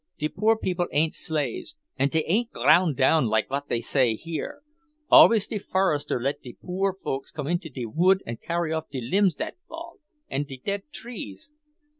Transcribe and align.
De 0.17 0.27
poor 0.29 0.57
people 0.57 0.87
ain't 0.91 1.13
slaves, 1.13 1.75
and 1.95 2.09
dey 2.09 2.23
ain't 2.25 2.49
ground 2.49 2.97
down 2.97 3.27
like 3.27 3.51
what 3.51 3.69
dey 3.69 3.79
say 3.79 4.15
here. 4.15 4.63
Always 5.11 5.45
de 5.45 5.59
forester 5.59 6.19
let 6.19 6.41
de 6.41 6.53
poor 6.59 6.91
folks 6.91 7.29
come 7.29 7.45
into 7.45 7.69
de 7.69 7.85
wood 7.85 8.23
and 8.25 8.41
carry 8.41 8.73
off 8.73 8.89
de 8.89 8.99
limbs 8.99 9.35
dat 9.35 9.57
fall, 9.67 9.99
and 10.27 10.47
de 10.47 10.57
dead 10.57 10.89
trees. 10.91 11.51